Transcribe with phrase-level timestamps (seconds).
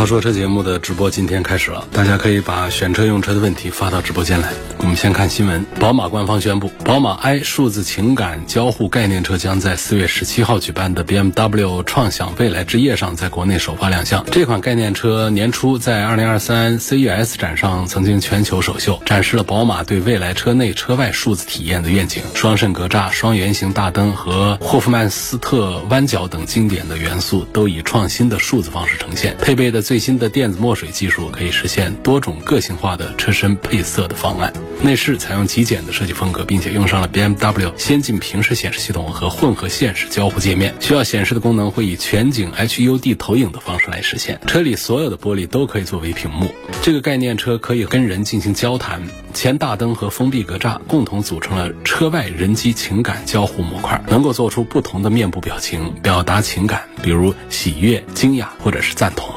[0.00, 4.50] 他说车节目的直播今天开始了，大家可以把选车用车的问题发到直播间来。
[4.78, 14.24] 我们先看新闻，宝马官方宣布，宝马 i 数字情感交互概念车将在四月十七号举办的 BMW 创想未来之夜上在国内首发亮相。
[14.32, 22.22] 这款概念车年初在二零二三 CES 展上曾经全球首秀，展示了宝马对未来车内车外数字体验的愿景。
[22.34, 29.84] 双肾格栅、双圆形大灯和霍夫曼斯特弯角等经典的元素都以创新的数字方式呈现，配备的。
[29.90, 34.52] 最新的电子墨水技术可以实现多种个性化的车身配色的方案。
[34.84, 40.72] 内饰采用极简的设计风格，并且用上了 BMW 先进平视显示系统和混合现实交互界面。
[40.78, 44.40] 需要显示的功能会以全景 HUD 投影的方式来实现。
[44.46, 46.54] 车里所有的玻璃都可以作为屏幕。
[46.80, 49.02] 这个概念车可以跟人进行交谈。
[49.34, 59.36] 前大灯和封闭格栅共同组成了车外人机情感交互模块，能够做出不同的面部表情，表达情感，比如喜悦、惊讶或者是赞同。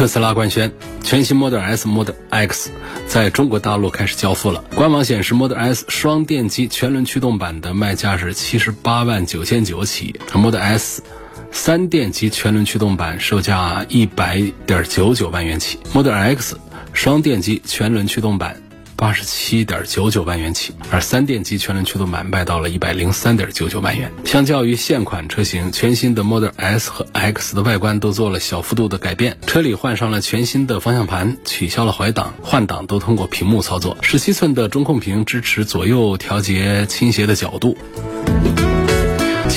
[0.00, 2.70] 特斯拉官宣，全新 Model S、Model X
[3.06, 4.64] 在中国大陆开始交付了。
[4.74, 11.02] 官网显示，Model S 双电机全轮驱动版的卖价是七十八万九千九起，Model S
[11.52, 16.56] 三电机全轮驱动版售价一百点九九万元起，Model X
[16.94, 18.56] 双电机全轮驱动版。
[19.00, 24.12] 八十七点九九万元起，而三电机全轮驱动版卖到了一百零三点九九万元。
[24.26, 29.38] 相较于现款车型，全新的 Model S 和 X 的外观都做了小幅度的改变。
[29.46, 33.96] 车里换上了全新的方向盘，取消了怀挡，换挡都通过屏幕操作。
[34.02, 37.78] 十七寸的中控屏支持左右调节倾斜的角度。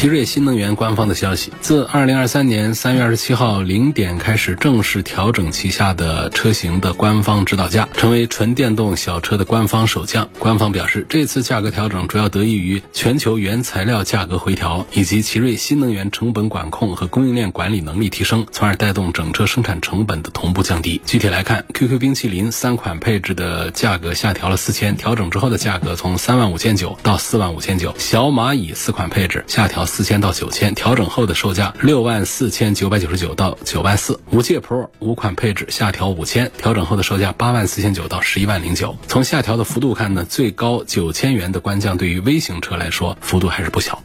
[0.04, 10.28] 奇瑞新能源官方的消息，自二零二三年三月二十七号零点开始正式调整旗下的车型的官方指导价，成为纯电动小车的官方首降。
[10.40, 21.02] 官方表示，这次价格调整主要得益于全球原材料价格回调，以及奇瑞新能源成本管控和供应链管理能力提升，从而带动整车生产成本的同步降低。
[21.06, 29.88] 具体来看，QQ 冰淇淋三款配置的价格下调了四千，调整之后的价格从三万五千九到四万五千九；小蚂蚁四款配置下调。
[29.96, 34.20] 四千到九千，调整后的售价六万四千九百九十九到九万四。
[34.32, 38.98] 五界 Pro 五款配置下调五千，调整后的售价八万四千九到十一万零九。
[39.08, 44.03] 从下调的幅度看呢，最高九千元的官降对于微型车来说幅度还是不小。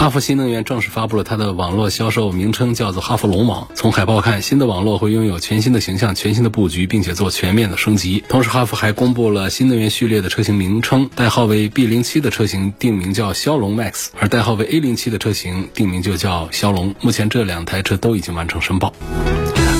[0.00, 3.68] 哈弗新能源正式发布了它的网络销售名称，叫做哈弗龙网。
[3.74, 8.24] 从海报看，新的网络会拥有全新的形象、全新的布局，并且做全面的升级。
[8.26, 16.94] 同时，哈弗还公布了新能源序列的车型名称，代号为 B 零七的车型定名叫骁龙 Max，而代号为 A 零七的车型定名就叫骁龙。
[17.02, 18.94] 目前这两台车都已经完成申报。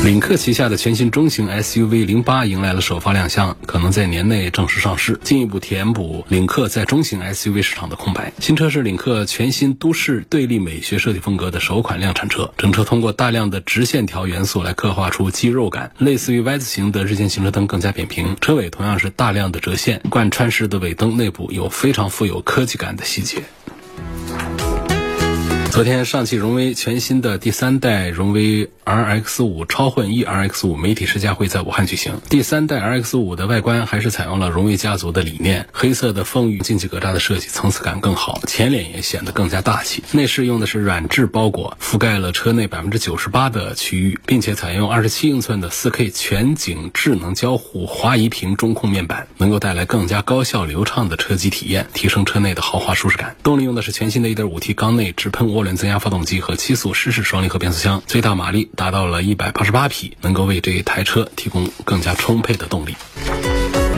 [0.03, 8.33] 领克旗下的全新中型 SUV 零八迎来了首发亮相，可能在年内正式上市，进一步填补领克在中型 SUV 市场的空白。
[8.41, 23.43] 新车是领克全新都市对立美学设计风格的首款量产车，整车通过大量的直线条元素来刻画出肌肉感，类似于 Y 字形的日间行车灯更加扁平，车尾同样是大量的折线，贯穿式的尾灯内部有非常富有科技感的细节。
[25.71, 32.21] 昨天，上汽荣威全新的第三代荣威 RX 五超混 E RX 五媒体试驾会在武汉举行。
[32.29, 40.03] 第三代 RX 五的外观还是采用了荣威家族的理念，黑色的风雨进气格栅的设计层次感更好，前脸也显得更加大气。
[40.11, 53.37] 内饰用的是软质包裹，覆盖了车内百分之九十八的区域，并且采用二十七英寸的四 K 全景智能交互滑移屏中控面板，能够带来更加高效流畅的车机体验，提升车内的豪华舒适感。
[53.45, 55.60] 动力用的是全新的一点五 T 缸内直喷涡。
[55.61, 62.97] 涡轮增压发动机和七速湿式双离合变速箱，最大马力达到了一百八十八匹，能够为这一台车提供更加充沛的动力。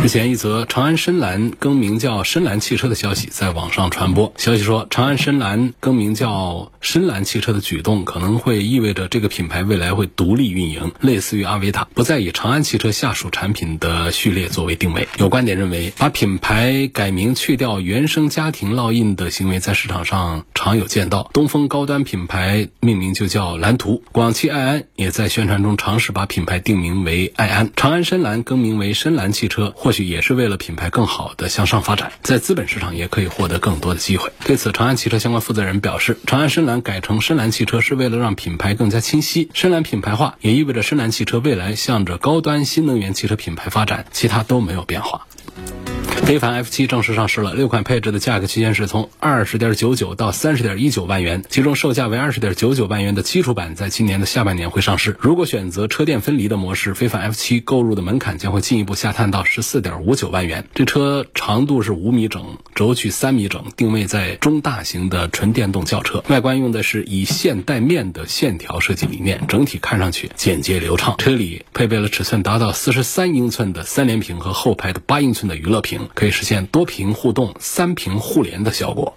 [0.03, 4.33] 日前，一则长安深蓝更名叫深蓝汽车的消息在网上传播。
[4.37, 15.07] 消息说，长安深蓝更名叫深蓝汽车的举动，可能会意味着这个品牌未来会独立运营，类似于阿维塔，不再以长安汽车下属产品的序列作为定位。
[15.19, 21.31] 有观点认为，把品牌改名去掉原生家庭烙印的行为，在市场上常有见到。
[21.33, 27.71] 东风高端品牌命名就叫蓝图，广汽埃安也在宣传中尝试把品牌定名为埃安。
[27.77, 34.33] 长安深蓝更名为深蓝汽车，或或许也是为了品牌更好的向上发展，在资本市场也可以获得更多的机会。
[34.47, 45.27] 对此，长安汽车相关负责人表示，长安深蓝改成深蓝汽车是为了让品牌更加清晰，深蓝品牌化也意味着深蓝汽车未来向着高端新能源汽车品牌发展，其他都没有变化。
[46.25, 55.17] 非凡 F 七正式上市了，六款配置的价格区间是从二十点九九到三十点一九万元，其中售价为二十点九九万元的基础版在今年的下半年会上市。
[55.21, 60.65] 如果选择车电分离的模式，非凡 F 七购入的门槛将会进一步下探到十四点五九万元。
[60.75, 66.25] 这车长度是五米整，轴距三米整，定位在中大型的纯电动轿车。
[66.29, 71.17] 外观用的是以线带面的线条设计理念，整体看上去简洁流畅。
[71.19, 75.92] 车里配备了尺寸达到四十三英寸的三连屏和后排的八英寸的娱乐屏。
[76.15, 79.17] 可以实现多屏互动、三屏互联的效果。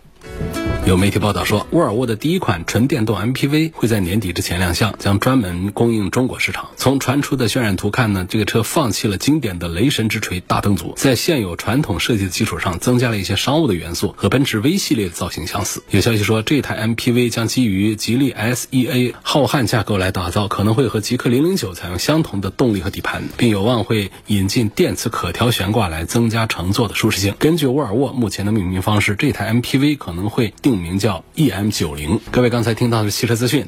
[0.86, 6.70] 有媒体报道说，沃尔沃的第一款纯电动 MPV 会在年底之前亮相，将专门供应中国市场。
[6.76, 15.82] 从传出的渲染图看呢，这个车放弃了经典的雷神之锤大灯组，在现有传统设计的基础上，增加了一些商务的元素，和奔驰 V 系列的造型相似。
[15.90, 27.34] 有消息说，这台 MPV 将基于吉利 SEA 浩瀚架构来打造，可能会和极氪零零九采用相同的动力和底盘，并有望会引进电磁可调悬挂来增加乘坐的舒适性。
[27.40, 30.75] 根据沃尔沃目前的命名方式，这台 MPV 可能会定。
[30.75, 33.66] 名叫 EM 九零，各位刚才听到的是汽车资讯。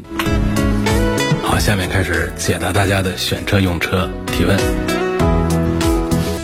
[1.43, 4.57] 好，下面开始解答大家的选车用车提问。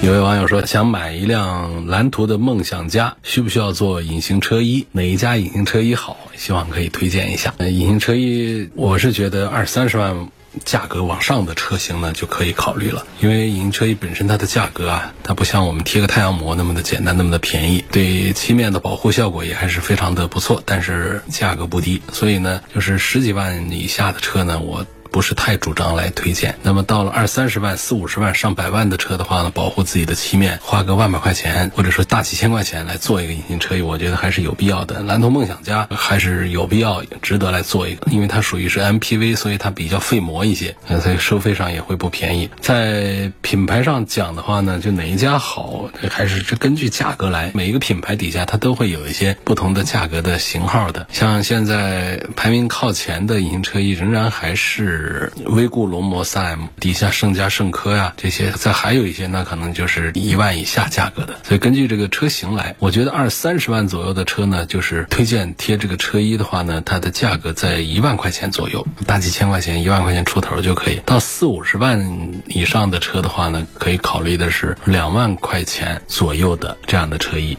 [0.01, 4.86] 有位网友说，想买一辆蓝图的梦想家，需不需要做隐形车衣？
[4.92, 6.18] 哪一家隐形车衣好？
[6.36, 7.54] 希望可以推荐一下。
[7.59, 10.27] 隐形车衣，我是觉得二三十万。
[10.66, 13.06] 价格往上的车型呢，就可以考虑了。
[13.20, 17.84] 因为隐形车衣本身它的价格啊，它不像我们贴个太阳膜那么的简单，那么的便宜。
[17.92, 22.02] 对漆面的保护效果也还是非常的不错，但是价格不低。
[22.12, 24.86] 所以呢，就是十几万以下的车呢，我。
[25.13, 26.56] 不是太主张来推荐。
[26.63, 35.04] 那么到了二三十万、四五十万、上百万的车的话呢，保护自己的漆面，花个万把块钱或者说大几千块钱来做一个隐形车衣，我觉得还是有必要的。
[35.04, 42.50] 蓝图梦想家还是有必要、值得来做一个，因为它属于是 MPV，所以它比较费膜一些，所以收费上也会不便宜。
[42.59, 47.51] 在品牌上讲的话呢，就哪一家好，还是这根据价格来。
[47.54, 51.06] 每一个品牌底下它都会有一些不同的价格的型号的。
[51.12, 55.03] 像现在排名靠前的隐形车衣，仍然还是。
[55.04, 61.36] 是威固龙膜三 M，底下圣佳圣科呀，这些再还有一些，那可能就是一万以下价格的。
[61.44, 71.02] 所以根据这个车型来，我觉得二三十万左右的车呢，就是推荐贴这个车衣的话呢，它的价格在一万块钱左右，大几千块钱，一万块钱出头就可以。
[71.06, 77.58] 到四五十万以上的车的话呢，可以考虑的是两万块钱左右的这样的车衣。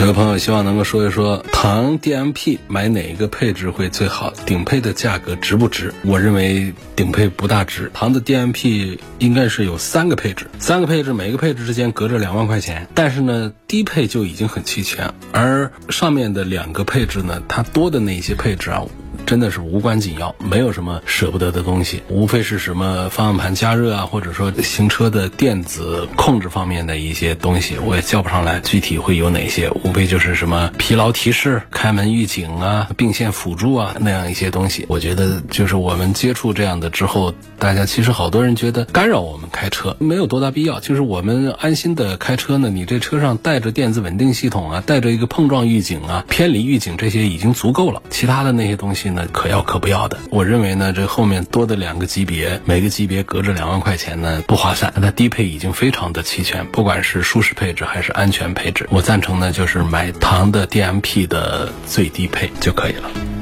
[0.00, 4.32] 有的朋友希望能够说一说唐 DMP 买哪一个配置会最好？
[4.46, 5.92] 顶配的价格值不值？
[6.06, 7.90] 我认为顶配不大值。
[7.92, 18.82] 唐的 DMP 应该是有三个配置，三个配置每个配置之间隔着两万块钱，但是呢低配就已经很齐全，而上面的两个配置呢，它多的那些配置啊。
[19.26, 29.70] 真的是无关紧要，没有什么舍不得的东西，无非是什么方向盘加热啊，或者说行车的电子控制方面的一些东西，我也叫不上来，具体会有哪些？
[29.84, 34.86] 无非就是什么疲劳提示、开门预警啊、并线辅助啊那样一些东西。
[34.88, 42.68] 我觉得就是我们接触这样的之后，大家其实好多人觉得干扰我们开车没有多大必要，就是我们安心的开车呢。
[42.70, 49.26] 你这车上带着电子稳定系统啊，带着一个碰撞预警啊、偏离预警这些已经足够了，其他的那些东西那？
[49.32, 54.92] 可要可不要的，我认为呢，这后面多的两个级别，每个级别隔着两万块钱呢，不划算。
[54.96, 63.39] 那低配已经非常的齐全，不管是舒适配置还是安全配置，我赞成呢，就是买唐的 DMP 的最低配就可以了。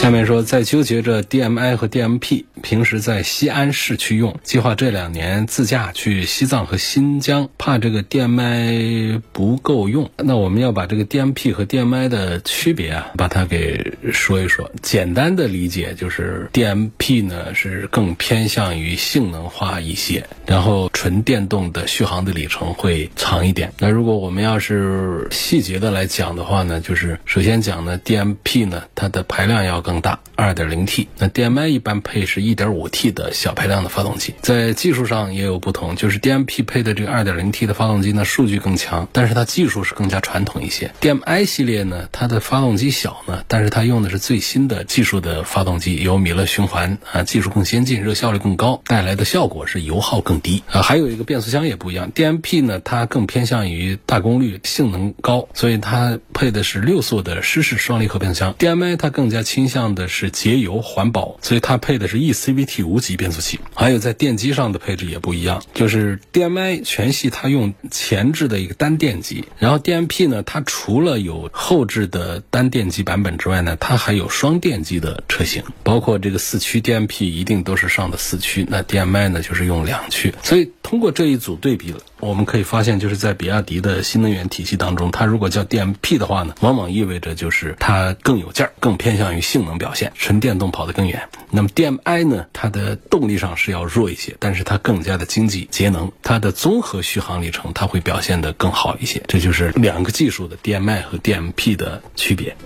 [0.00, 10.08] 下面说，在纠结着 DMI 和 DMP，平时在西安市区用，计划这两年自驾去西藏和新疆，怕这个 DMI 不够用。
[10.16, 14.70] 那我们要把这个 DMP 和 DMI 的区别啊，把它给说一说。
[14.82, 23.72] 简单的理解就是 DMP 呢是更偏向于性能化一些，然后纯电动的续航的里程会长一点。
[23.78, 29.82] 那如果我们要是细节的来讲的话呢，就是首先讲呢，DMP 呢它的排量要。
[29.88, 40.92] 更大，二点零 T，那 DMI 一般配是一点五 T 的小排量的发动机，在技术上也有不同，就是 DMP 配的这个二点零 T 的发动机呢，数据更强，但是它技术是更加传统一些。
[41.00, 50.82] DMI 系列呢，它的发动机小呢，但是它用的是最新的技术的发动机，有米勒循环啊，技术更先进，热效率更高，带来的效果是油耗更低啊。
[50.82, 58.54] 还有一个变速箱也不一样，DMP 呢，它更偏向于大功率，性能高，所以它配的是六速的湿式双离合变速箱。
[58.58, 59.77] DMI 它更加倾向。
[59.78, 82.00] 样的是节油环保，所以它配的是 E CVT 无级变速器，还有在电机上的配置也不一样，就是 DMI 全系它用前置的一个单电机，然后 DMP 呢，它除了有后置的单电机版本之外呢，它还有双电机的车型，包括这个四驱 DMP 一定都是上的四驱，那 DMI 呢就是用两驱，所以通过这一组对比了。
[82.20, 91.28] 我们可以发现，就是在比亚迪的新能源体系当中，它如果叫 DMP 的话呢，往往意味着就是它更有劲儿，更偏向于性能表现，纯电动跑得更远。
[91.50, 99.22] 那么 DMI 呢，它的动力上是要弱一些，但是它更加的经济节能，它的综合续航里程它会表现得更好一些。
[99.28, 102.56] 这就是两个技术的 DMI 和 DMP 的区别。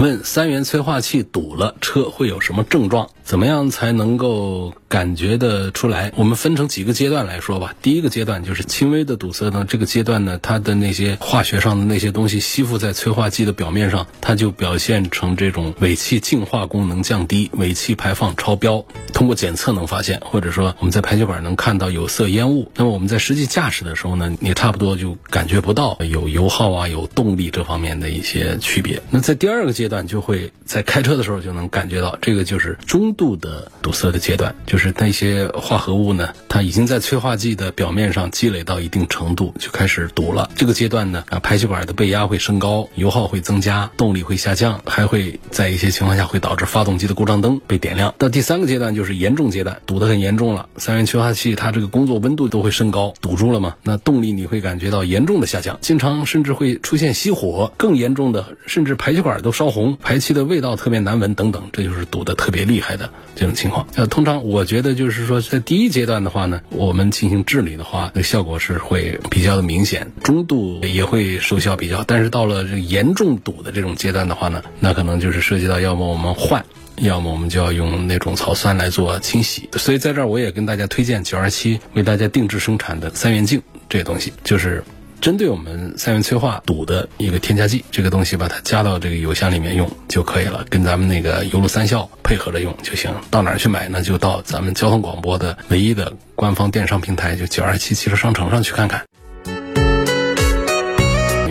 [0.00, 3.10] 问三元催化器堵了，车会有什么症状？
[3.22, 6.10] 怎么样才能够感觉得出来？
[6.16, 7.74] 我们分成几个阶段来说吧。
[7.82, 18.82] 第一个阶段就是轻微的堵塞呢，这个阶段呢，它的那些化学上的那些东西吸附在催化剂的表面上，它就表现成这种尾气净化功能降低，尾气排放超标。
[19.12, 22.72] 通过检测能发现，或者说我们在排气管能看到有色烟雾。
[22.74, 29.02] 那么我们在实际驾驶的时候呢，也差不多就感觉不到有油耗啊、有动力这方面的一些区别。
[29.10, 33.10] 那在第二个阶，段就会在开车的时候就能感觉到，这个就是中。
[33.12, 40.48] 度的堵塞的阶段，就是那些化合物呢，它已经在催化剂的表面上积累到一定程度，就开始堵了。
[40.54, 48.14] 这个阶段呢，啊，排气管的背压会升高，油耗会增加，动力会下降，还会在一些情况下会导致发动机的故障灯被点亮。
[48.16, 63.08] 到第三个阶段就是严重阶段，堵得很严重了，三元催化器它这个工作温度都会升高，堵住了嘛，那动力你会感觉到严重的下降，经常甚至会出现熄火，更严重的甚至排气管都烧红红，排气的味道特别难闻等等，这就是堵得特别厉害的。
[63.34, 76.62] 这种情况，呃，通常我觉得就是说，在第一阶段的话呢，我们进行治理的话，那效果是会比较的明显，中度也会收效比较，但是到了这严重堵的这种阶段的话呢，那可能就是涉及到要么我们换，
[76.98, 79.70] 要么我们就要用那种草酸来做清洗。
[79.72, 84.84] 所以在这儿我也跟大家推荐九二七为大家定制生产的三元镜这些东西，就是。
[85.20, 93.12] 针对我们三元催化堵的一个添加剂，这个东西把它加到这个油箱里面用就可以了，跟咱们那个油路三效配合着用就行。
[93.30, 94.00] 到哪儿去买呢？
[94.00, 99.04] 就到咱们交通广播的唯一的官方电商平台，就九二七汽车商城上去看看。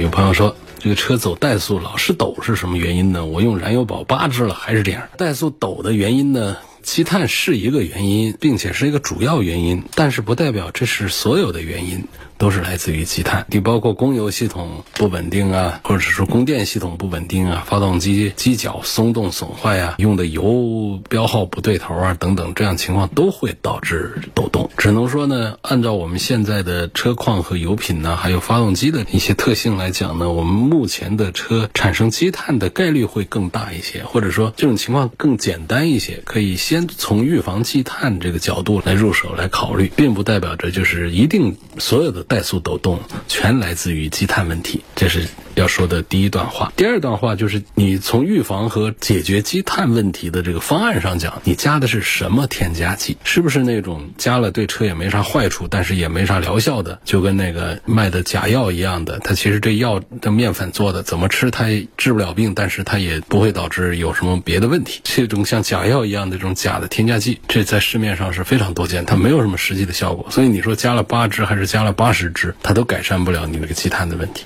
[0.02, 3.24] 有朋友说，这个车走怠速老是抖是什么原因呢？
[3.26, 5.04] 我用燃油宝八支了还是这样。
[5.16, 6.58] 怠速抖的原因呢？
[6.82, 12.06] 积碳是一个原因，并且是一个主要原因，但是不代表这是所有的原因。
[12.40, 24.72] 都是来自于积碳，你包括供油系统不稳定啊，或者是说供电系统不稳定啊，发动机机脚松动损坏啊，用的油标号不对头啊，等等，这样情况都会导致抖动。
[24.78, 42.26] 只能说呢，按照我们现在的车况和油品呢，还有发动机的一些特性来讲呢，我们目前的车产生积碳的概率会更大一些，或者说这种情况更简单一些，可以先从预防积碳这个角度来入手来考虑，并不代表着就是一定所有的。
[42.30, 46.72] 怠速抖动全来自于积碳问题，这是要说的第一段话。
[46.76, 53.18] 第二段话就是你从预防和解决积碳问题的这个方案上讲，你加的是什么添加剂？
[53.24, 59.18] 是不是那种加了对车也没啥坏处，但是也没啥疗效的，就跟那个卖的假药一样的？
[59.20, 65.02] 它其实这药的面粉做的，怎么吃它也治不了病，但是它也不会导致有什么别的问题。
[65.04, 70.28] 这种像假药一样的这种假的添加剂，这在市面上是非常多见，它没有什么实际的效果。
[70.30, 72.19] 所以你说加了八支还是加了八十？
[72.20, 74.44] 实质，它都改善不了你那个积碳的问题。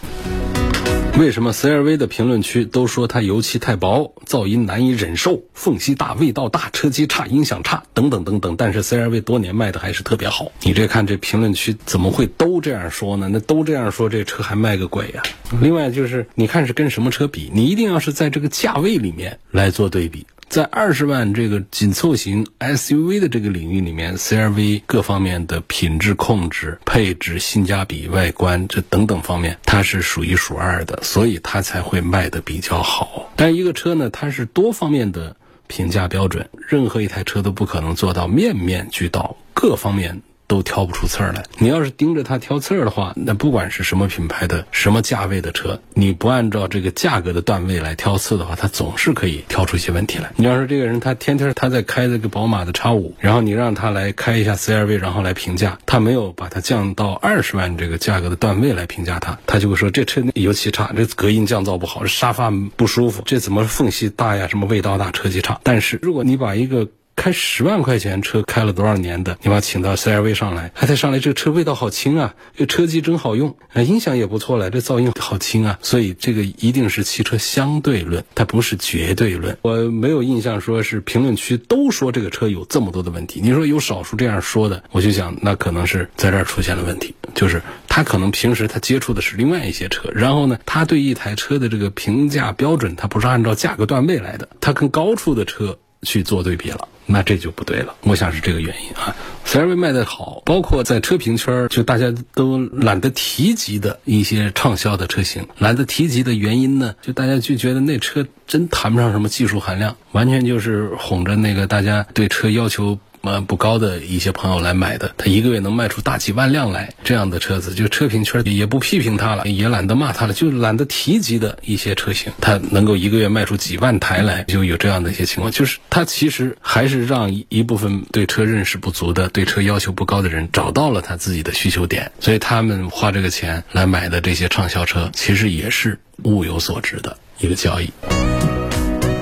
[1.18, 8.56] 为什么 CRV 的评论区都说它油漆太薄，噪音难以忍受，缝隙大，味道大，车机差，音响差，等等等等？
[8.56, 10.51] 但是 CRV 多年卖的还是特别好。
[10.62, 13.30] 你这看这评论区怎么会都这样说呢？
[13.32, 15.22] 那都这样说，这车还卖个鬼呀！
[15.62, 17.51] 另外就是你看是跟什么车比？
[17.53, 20.25] 你一定要是在这个价位里面来做对比。
[20.53, 33.31] 在二十万这个紧凑型 SUV 的这个领域里面，CRV 各方面的品质控制、配置、性价比、外观这等等方面，它是数一数二的，所以它才会卖的比较好。
[33.36, 40.22] 但一个车呢，它是多方面的评价标准，任何一台车都不可能做到面面俱到，各方面。
[40.47, 41.43] 都挑不出刺儿来。
[41.57, 50.31] 你要是盯着它挑刺儿的话，那不管是什么品牌的、什么价位的车，你不按照这个价格的段位来挑刺的话，它总是可以挑出一些问题来。
[50.35, 64.47] 你要说这个人他天天他在开这个宝马的叉五，然后你让他来开一下 CRV，然后来评价，他没有把它降到二十万这个价格的段位来评价它，他就会说这车油漆差，这隔音降噪不好，这沙发不舒服，这怎么缝隙大呀？
[64.47, 65.59] 什么味道大，车机差。
[65.63, 79.58] 但是如果你把一个开十万块钱车开了多少年的，你把请到 CRV 上来，还得上来这个车味道好轻啊，这车机真好用，啊，音响也不错了，这噪音好轻啊，所以这个一定是汽车相对论，它不是绝对论。
[79.62, 96.88] 我没有印象说是评论区都说这个车有这么多的问题，你说有少数这样说的，我就想那可能是在这儿出现了问题，就是他可能平时他接触的是另外一些车，然后呢，他对一台车的这个评价标准，他不是按照价格段位来的，他跟高处的车去做对比了。
[97.05, 99.13] 那这就不对了，我想是这个原因啊。
[99.45, 112.98] CRV 卖的好，包括在车评圈就大家都懒得提及的一些畅销的车型，懒得提及的原因呢，就大家就觉得那车真谈不上什么技术含量，完全就是哄着那个大家对车要求。
[113.24, 137.89] 呃，不高的一些朋友来买的，他一个月能卖出大几万辆来，这样的车子，就车评圈也不批评他了，也懒得骂他了，就懒得提及的一些车型，他能够一个月卖出几万台来，就有这样的一些情况，就是他其实还是让一部分对车认识不足的、对车要求不高的人找到了他自己的需求点，所以他们花这个钱来买的这些畅销车，其实也是物有所值的一个交易。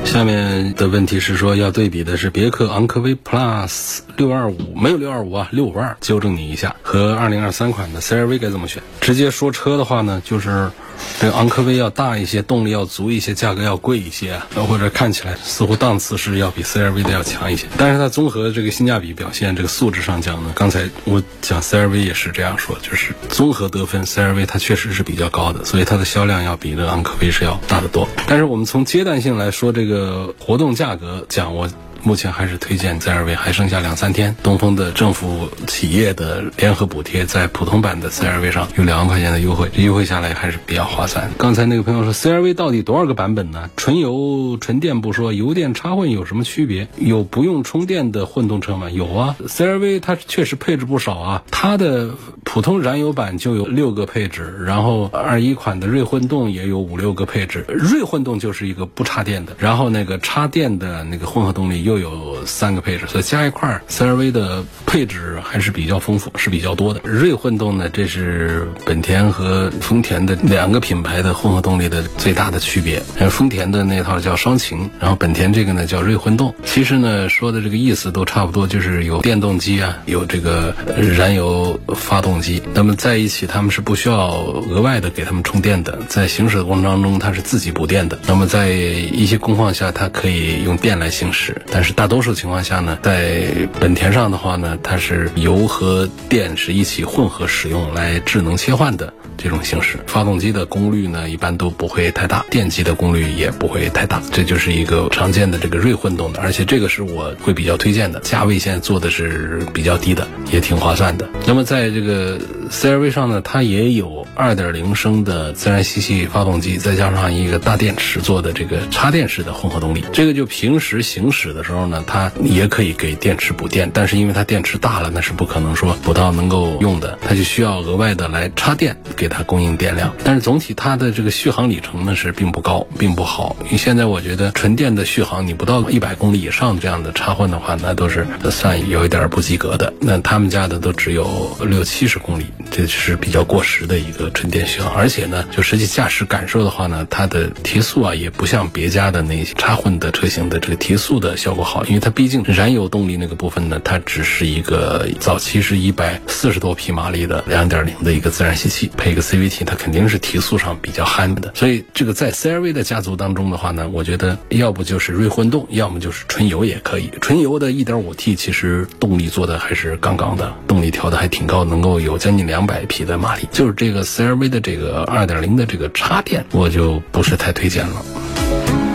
[0.05, 8.84] 下面的问题是说要对比的是别克昂科威 Plus 六二五，没有六二五啊，六五二，纠正你一下，和二零二三款的 CRV 该怎么选？
[9.00, 10.72] 直接说车的话呢，就是。
[11.20, 17.67] 这个昂科威要大一些，动力要足一些，价格要贵一些，或者看起来似乎档次是要比 CRV 的要强一些。
[17.77, 28.08] 但是它综合这个性价比表现，这个素质上讲呢，刚才我讲 CRV 也是这样说，就是综合得分，CRV 它确实是比较高的，所以它的销量要比这昂科威是要大得多。
[28.27, 31.70] 但是我们从阶段性来说，这个活动价格讲我。
[32.03, 34.36] 目前还是推荐 CRV，还剩下两三天。
[34.43, 41.31] 东风的政府企业的联合补贴，在普通版的 CRV 上有两万块钱的优惠，这优惠下来还是比较划算。
[41.38, 43.70] 刚才那个朋友说，CRV 到底多少个版本呢？
[43.77, 46.88] 纯油、纯电不说，油电插混有什么区别？
[46.98, 48.89] 有不用充电的混动车吗？
[48.89, 51.43] 有啊，CRV 它确实配置不少啊。
[51.51, 52.12] 它的
[52.43, 57.65] 普通燃油版就有六个配置，然后二一款的锐混动也有五六个配置。
[57.67, 62.12] 锐混动就是一个不插电的，然后那个插电的那个混合动力又。
[62.12, 67.00] 有三个配置，所以加一块儿，CRV 的配置还是比较丰富，是比较多的。
[67.03, 73.00] 锐混动呢，这是本田和丰田的两个品牌的混合动力的最大的区别。
[73.29, 76.53] 丰田的那套叫双擎，然后本田这个呢叫锐混动。
[76.65, 80.75] 其实呢，说的这个意思都差不多，就是有电动机啊，有这个
[81.15, 82.62] 燃油发动机。
[82.73, 84.39] 那么在一起，他们是不需要
[84.71, 88.17] 额外的给他们充电的，在行驶的过程当中，它是自己补电的。
[88.25, 99.98] 那么在一些工况下，它可以用电来行驶，但但是大多数情况下呢，在本田上的话呢，它是油和电是一起混合使用来智能切换的这种形式。
[100.06, 104.22] 发动机的功率呢，一般都不会太大，电机的功率也不会太大。
[104.32, 111.28] 这就是一个常见的这个锐混动的，而且这个是我会比较推荐的，价位现在做的是比较低的，也挺划算的。
[111.48, 112.39] 那么在这个
[112.71, 121.81] CRV 上呢，它也有2.0升的自然吸气发动机，再加上一个大电池做的这个插电式的混合动力，这个就平时行驶的时候。
[121.91, 130.13] 呢，它也可以给电池补电，但是因为它电池大了，那是不可能说补到能够用的，它就需要额外的来插电给它供应电量。
[130.23, 133.57] 但是总体它的这个续航里程呢是并不高，并不好。
[133.65, 139.91] 因为现在我觉得纯电的续航，你不到一百公里以上这样的插混的话，那都是算有一点不及格的。
[139.99, 144.93] 那他们家的都只有六七十公里，这是比较过时的一个纯电续航。
[144.93, 151.63] 而且呢，就实际驾驶感受的话呢，它的提速啊也不像别家的那些插混的车型的这个提速的效果。
[151.63, 161.52] 好，因为它毕竟燃油动力那个部分呢，它只是一个早期是一百四十多匹马力的两点零的一个自然吸气，配一个 CVT，它肯定是提速上比较憨的。
[161.56, 167.10] 所以这个在 CRV 的家族当中的话呢，我觉得要不就是锐混动，要么就是纯油也可以。
[167.21, 173.47] 纯油的 1.5T 其实动力做的还是杠杠的，动力调的还挺高，能够有将近两两百匹的马力。
[173.51, 178.03] 就是这个 CRV 的这个2.0的这个插电，我就不是太推荐了。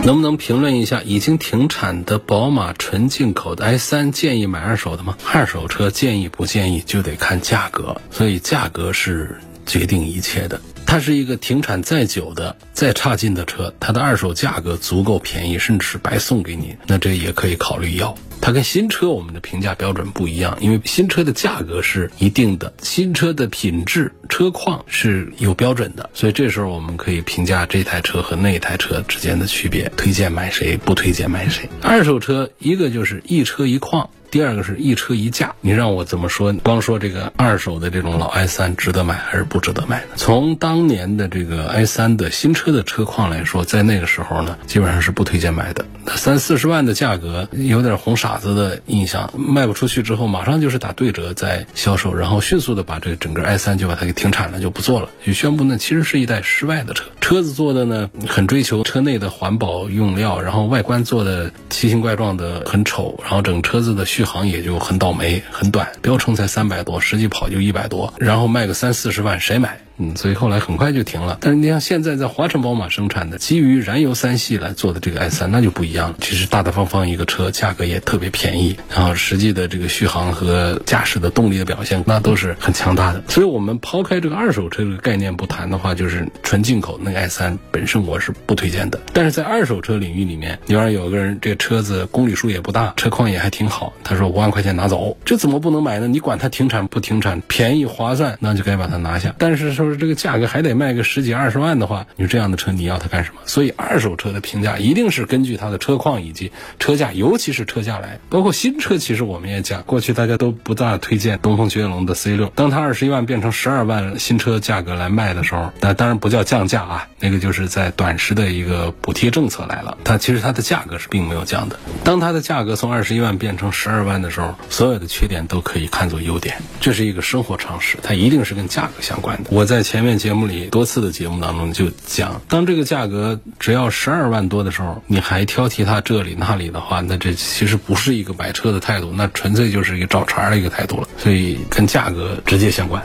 [0.03, 5.17] 能不能评论一下已经停产的宝马纯进口的 i3 建议买二手的吗？
[5.33, 10.61] 二手车建议不建议就得看价格，所以价格是决定一切的。
[10.85, 18.15] 它是一个停产再久的、再差劲的车，它的二手价格足够便宜，甚至是白送给你，那这也可以考虑要。
[18.41, 31.69] 它跟新车我们的评价标准不一样，因为新车的价格是一定的，新车的品质、车况是有标准的，所以这时候我们可以评价这台车和那台车之间的区别，推荐买谁，不推荐买谁。
[31.81, 34.09] 二手车一个就是一车一况。
[34.29, 36.53] 第二个是一车一价，你让我怎么说？
[36.63, 40.07] 光说这个二手的这种老 i 三值得买还是不值得买呢？
[40.15, 45.85] 从当年的这个 i 三的新车的车况来说，在那个时候呢，基本上是不推荐买的。
[46.15, 57.05] 三四十万的价格有点红傻子的印象，卖不出去之后，马上就是打对折在销售，然后迅速的把这个整个 i 三就把它给停产了，就不做了，就宣布呢其实是一代失败的车。
[57.21, 69.79] 车子做的呢很追求车内的环保用料，然后外观做的奇形怪状的很丑，然后整车子的续航也就很倒霉，很短，标称才三百多，实际跑就一百多，然后卖个三四十万，谁买？
[69.99, 71.37] 嗯，所以后来很快就停了。
[71.41, 76.15] 但是你像现在在华晨宝马生产的基于燃油三系来做的这个 i 三，那就不一样了。
[76.21, 83.23] 其实大大方方一个车，价格也特别便宜，然后实际的这个续航和驾驶的动力的表现，那都是很强大的。
[83.27, 88.99] 所以我们抛开这个二手车这个概念不谈的话，就是纯进口那个 i 三本身我是不推荐的。
[89.13, 96.07] 但是在二手车领域里面，你要有个人这个车子公里数也不大，车况也还挺好，他说五万块钱拿走，这怎么不能买呢？
[96.07, 99.33] 你管它停产不停产，便宜划算，那就该把它拿下。
[99.39, 99.86] 但是说。
[99.87, 103.41] 说这个价格还得卖个十几二十万的话，你说这样的车你要它干什么？
[103.45, 108.19] 所以二手车的评价一定是根据它的车况以及车价，尤其是车价来。
[108.29, 119.97] 包括新车，其实我们也讲，过去大家都不大推荐东风雪铁龙的 C 六，当它二十一万变成十二万新车价格来卖的时候，那当然不叫降价啊，那个就是在短时的一个补贴政策来了。
[120.03, 121.79] 它其实它的价格是并没有降的。
[122.03, 129.49] 当它的价格从二十一万变成十二万的时候，所有的缺点都可以看作优点，这是一个生活常识，它一定是跟价格相关的。
[129.51, 129.76] 我在。
[129.77, 141.07] 在前面节目里多次的节目当中就讲，当这个价格只要十二万多的时候，你还挑剔它这里那里的话，那这其实不是一个买车的态度，那纯粹就是一个找茬的一个态度了。
[141.19, 143.03] 所以跟价格直接相关。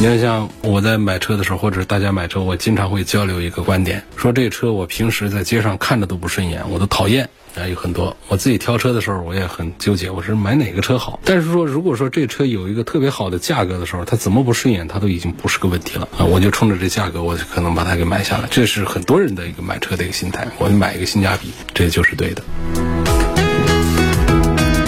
[0.00, 7.28] 你看，像我在买车的时候，或者大家买车，我经常会交流一个观点，说这车我平时在街上看着都不顺眼，我都讨厌。
[7.56, 8.16] 啊，有很多。
[8.28, 11.18] 我自己挑车的时候，我也很纠结，我是买哪个车好。
[11.24, 16.24] 但是说，如果说这车有一个特别好的价格的时候，它怎么不顺眼，它都已经不是个问题了啊！
[16.24, 18.46] 我就冲着这价格，我就可能把它给买下来。
[18.52, 22.44] 这是很多人的一个买车的一个心态，我买一个性价比，这就是对的。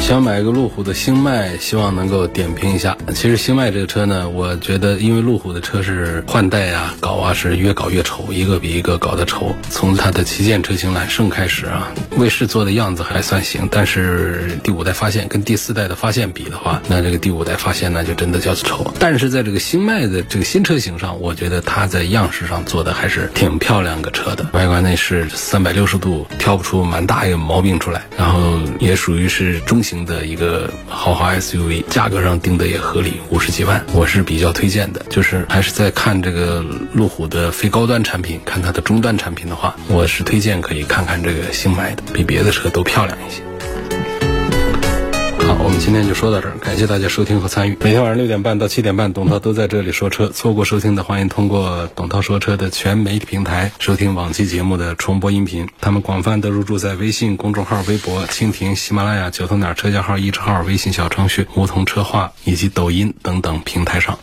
[0.00, 2.96] 想买一个路虎的星脉，希望能够点评一下。
[3.14, 9.54] 其实星脉这个车呢，我觉得因为路虎的车是换代啊，搞啊是越搞越丑，一个比一个搞得丑。
[9.68, 18.92] 从它的旗舰车型揽胜开始啊，卫士做的样子还算行，但是第五代发现跟第四代的发现比的话，那这个第五代发现那就真的叫丑。
[18.98, 30.00] 但是在这个星脉的这个新车型上，我觉得它在样式上做的还是挺漂亮个车的，外观内饰三百六十度挑不出蛮大一个毛病出来，然后也属于是中型。
[30.00, 35.04] 的一个豪华 SUV，价格上定的也合理，五十几万，我是比较推荐的。
[35.10, 43.42] 就是还是在看这个路虎的非高端产品，看它的中端产品的话，我是推荐可以看看这个新买的，比别的车都漂亮一些。
[45.62, 47.76] 我们今天就说到这儿，感谢大家收听和参与。
[47.80, 50.28] 每天晚上六点半到七点半，董涛都在这里说车。
[50.28, 55.68] 错过收听的，欢迎通过董涛说车的全媒体平台收听往期节目的重播音频。
[55.80, 64.18] 他们广泛的入驻在微信公众号、微博、蜻蜓、喜马拉雅、九头鸟车架号、一车号、微信小程序、梧桐车话以及抖音等等平台上。